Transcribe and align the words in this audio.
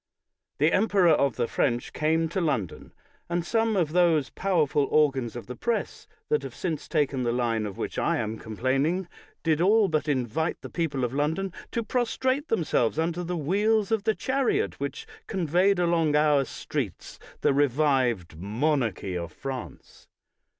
The 0.57 0.71
emperor 0.73 1.09
of 1.11 1.35
the 1.35 1.47
French 1.47 1.93
came 1.93 2.27
to 2.29 2.41
London, 2.41 2.91
and 3.29 3.45
some 3.45 3.75
of 3.77 3.91
those 3.91 4.31
powerful 4.31 4.85
organs 4.89 5.35
of 5.35 5.45
the 5.45 5.55
Press 5.55 6.07
that 6.29 6.41
have 6.41 6.55
since 6.55 6.87
taken 6.87 7.21
the 7.21 7.31
line 7.31 7.67
of 7.67 7.77
which 7.77 7.99
I 7.99 8.17
am 8.17 8.39
complaining, 8.39 9.07
did 9.43 9.61
all 9.61 9.87
but 9.89 10.07
invite 10.07 10.59
the 10.61 10.71
people 10.71 11.03
of 11.03 11.13
London 11.13 11.53
to 11.73 11.83
prostrate 11.83 12.47
themselves 12.47 12.97
under 12.97 13.23
the 13.23 13.37
wheels 13.37 13.91
of 13.91 14.05
the 14.05 14.15
chariot 14.15 14.79
which 14.79 15.05
conveyed 15.27 15.77
along 15.77 16.15
our 16.15 16.45
streets 16.45 17.19
the 17.41 17.53
re\ived 17.53 18.35
monarchy 18.39 19.15
of 19.15 19.31
France. 19.31 20.07